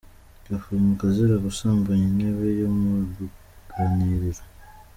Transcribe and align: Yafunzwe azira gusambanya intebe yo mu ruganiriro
Yafunzwe 0.49 1.01
azira 1.09 1.35
gusambanya 1.45 2.05
intebe 2.11 2.47
yo 2.61 2.69
mu 2.77 2.91
ruganiriro 3.17 4.41